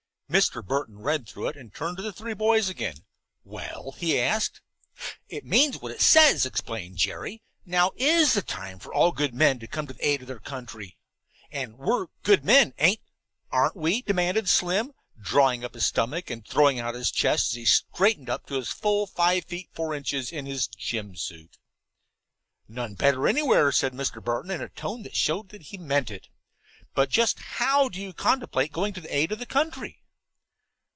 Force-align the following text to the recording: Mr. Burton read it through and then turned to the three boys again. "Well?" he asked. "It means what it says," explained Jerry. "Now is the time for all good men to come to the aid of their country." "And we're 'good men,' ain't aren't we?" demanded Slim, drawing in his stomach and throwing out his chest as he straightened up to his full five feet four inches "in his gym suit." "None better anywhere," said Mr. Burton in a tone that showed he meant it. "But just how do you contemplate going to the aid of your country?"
Mr. 0.31 0.65
Burton 0.65 0.97
read 0.99 1.23
it 1.23 1.27
through 1.27 1.47
and 1.47 1.55
then 1.57 1.69
turned 1.69 1.97
to 1.97 2.01
the 2.03 2.13
three 2.13 2.33
boys 2.33 2.69
again. 2.69 2.95
"Well?" 3.43 3.91
he 3.97 4.17
asked. 4.17 4.61
"It 5.27 5.43
means 5.43 5.77
what 5.81 5.91
it 5.91 5.99
says," 5.99 6.45
explained 6.45 6.95
Jerry. 6.95 7.41
"Now 7.65 7.91
is 7.97 8.31
the 8.31 8.41
time 8.41 8.79
for 8.79 8.93
all 8.93 9.11
good 9.11 9.33
men 9.33 9.59
to 9.59 9.67
come 9.67 9.87
to 9.87 9.93
the 9.93 10.07
aid 10.07 10.21
of 10.21 10.29
their 10.29 10.39
country." 10.39 10.95
"And 11.51 11.77
we're 11.77 12.05
'good 12.23 12.45
men,' 12.45 12.73
ain't 12.77 13.01
aren't 13.51 13.75
we?" 13.75 14.03
demanded 14.03 14.47
Slim, 14.47 14.93
drawing 15.21 15.63
in 15.63 15.73
his 15.73 15.87
stomach 15.87 16.29
and 16.29 16.47
throwing 16.47 16.79
out 16.79 16.95
his 16.95 17.11
chest 17.11 17.47
as 17.49 17.55
he 17.55 17.65
straightened 17.65 18.29
up 18.29 18.45
to 18.45 18.55
his 18.55 18.69
full 18.69 19.07
five 19.07 19.43
feet 19.43 19.69
four 19.73 19.93
inches 19.93 20.31
"in 20.31 20.45
his 20.45 20.67
gym 20.67 21.13
suit." 21.13 21.57
"None 22.69 22.93
better 22.95 23.27
anywhere," 23.27 23.69
said 23.73 23.91
Mr. 23.91 24.23
Burton 24.23 24.49
in 24.51 24.61
a 24.61 24.69
tone 24.69 25.03
that 25.03 25.13
showed 25.17 25.51
he 25.51 25.77
meant 25.77 26.09
it. 26.09 26.29
"But 26.93 27.09
just 27.09 27.39
how 27.39 27.89
do 27.89 28.01
you 28.01 28.13
contemplate 28.13 28.71
going 28.71 28.93
to 28.93 29.01
the 29.01 29.13
aid 29.13 29.33
of 29.33 29.39
your 29.39 29.45
country?" 29.45 29.97